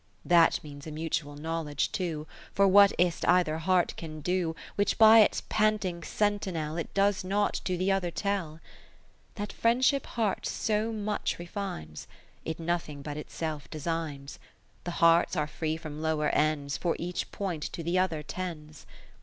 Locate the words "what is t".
2.67-3.27